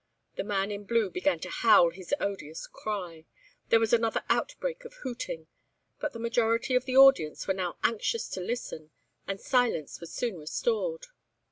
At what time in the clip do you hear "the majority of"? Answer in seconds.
6.11-6.85